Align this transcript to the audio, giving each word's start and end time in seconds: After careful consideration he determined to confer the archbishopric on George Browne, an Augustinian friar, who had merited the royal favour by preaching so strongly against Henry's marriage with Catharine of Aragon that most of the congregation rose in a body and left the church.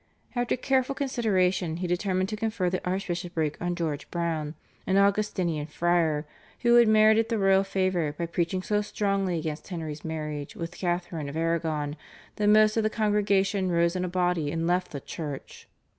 After 0.35 0.57
careful 0.57 0.95
consideration 0.95 1.77
he 1.77 1.85
determined 1.85 2.27
to 2.29 2.35
confer 2.35 2.71
the 2.71 2.83
archbishopric 2.83 3.55
on 3.61 3.75
George 3.75 4.09
Browne, 4.09 4.55
an 4.87 4.97
Augustinian 4.97 5.67
friar, 5.67 6.25
who 6.61 6.73
had 6.77 6.87
merited 6.87 7.29
the 7.29 7.37
royal 7.37 7.63
favour 7.63 8.11
by 8.11 8.25
preaching 8.25 8.63
so 8.63 8.81
strongly 8.81 9.37
against 9.37 9.67
Henry's 9.67 10.03
marriage 10.03 10.55
with 10.55 10.75
Catharine 10.79 11.29
of 11.29 11.37
Aragon 11.37 11.95
that 12.37 12.47
most 12.47 12.77
of 12.77 12.81
the 12.81 12.89
congregation 12.89 13.69
rose 13.69 13.95
in 13.95 14.03
a 14.03 14.07
body 14.09 14.51
and 14.51 14.65
left 14.65 14.89
the 14.89 14.99
church. 15.01 15.67